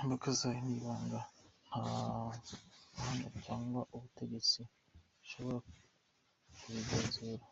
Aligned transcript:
Imbuga 0.00 0.28
zayo 0.38 0.60
ni 0.66 0.74
ibanga, 0.76 1.20
nta 1.68 1.78
bahanga 2.96 3.28
cyangwa 3.46 3.80
ubutegetsi 3.94 4.60
bashobora 5.18 5.58
kubigenzura. 6.60 7.44